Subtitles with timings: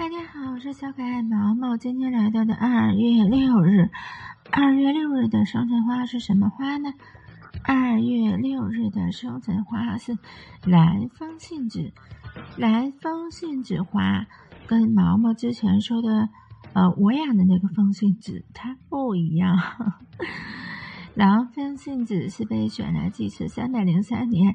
[0.00, 1.76] 大家好，我是小可爱毛毛。
[1.76, 3.90] 今天来到的二月六日，
[4.50, 6.94] 二月六日的生辰花是什么花呢？
[7.64, 10.16] 二月六日的生辰花是
[10.64, 11.92] 蓝风信子。
[12.56, 14.24] 蓝风信子花
[14.66, 16.30] 跟毛毛之前说的
[16.72, 19.58] 呃我养的那个风信子它不一样。
[21.14, 24.54] 蓝风信子是被选来祭祀三百零三年。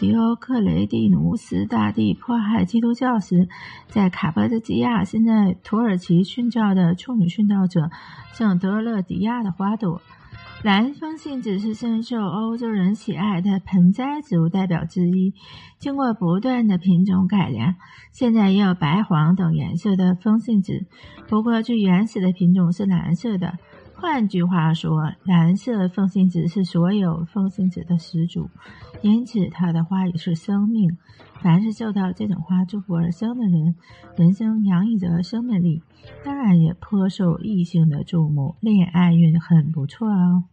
[0.00, 3.48] 迪欧克雷蒂努斯大帝迫害基督教时，
[3.86, 7.88] 在卡巴德基亚（现在土耳其）殉教的处女殉道者
[8.32, 10.02] 圣德勒迪亚的花朵。
[10.64, 15.34] 蓝风信子是深受欧洲人喜爱的盆栽植物代表之一。
[15.78, 17.74] 经过不断的品种改良，
[18.12, 20.72] 现在也有白、黄等颜色的风信子。
[21.28, 23.54] 不过，最原始的品种是蓝色的。
[24.02, 28.50] 换句话说，蓝色风信子是所有风信子的始祖，
[29.00, 30.98] 因此它的花语是生命。
[31.40, 33.76] 凡是受到这种花祝福而生的人，
[34.16, 35.84] 人生洋溢着生命力，
[36.24, 40.44] 当然也颇受异性的注目，恋爱运很不错哦。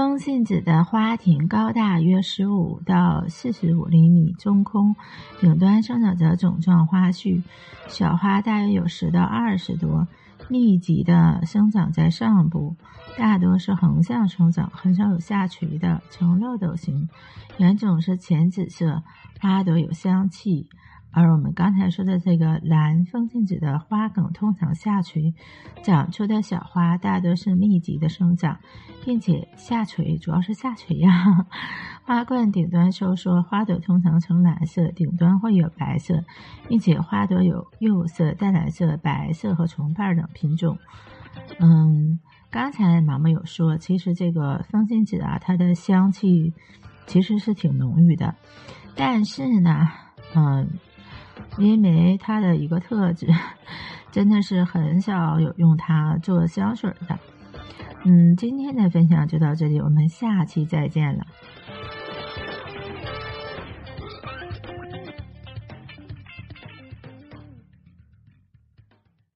[0.00, 4.96] 风信子的花亭高大约十五到四十五厘米，中空，
[5.40, 7.42] 顶端生长着种状花序，
[7.86, 10.08] 小花大约有十到二十朵。
[10.48, 12.74] 密集的生长在上部，
[13.18, 17.10] 大多是横向生长，很少有下垂的，呈漏斗形。
[17.58, 19.02] 原种是浅紫色，
[19.38, 20.70] 花朵有香气。
[21.12, 25.34] 而我们刚才说的这个蓝风信子的花梗通常下垂，
[25.82, 28.58] 长出的小花大多是密集的生长，
[29.04, 31.10] 并且下垂，主要是下垂呀。
[32.06, 36.22] 花冠顶端收缩，花朵通常呈蓝色，顶端会有白色，
[36.68, 40.78] 并且花朵有釉色、淡蓝色、白色和重瓣等品种。
[41.58, 46.52] 嗯，刚才毛毛有说，其实这个风信子啊，它的香气
[47.06, 48.36] 其实是挺浓郁的，
[48.94, 49.88] 但是呢，
[50.36, 50.68] 嗯。
[51.58, 53.26] 因为它的一个特质，
[54.10, 57.18] 真的是很少有用它做香水的。
[58.04, 61.24] 嗯，今天的分享就到这里，我们下期再见了。